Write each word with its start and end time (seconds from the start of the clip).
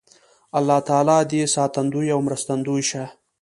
الله 0.57 0.79
تعالی 0.87 1.17
دې 1.31 1.41
ساتندوی 1.55 2.07
او 2.15 2.19
مرستندوی 2.27 2.83
شه 2.89 3.03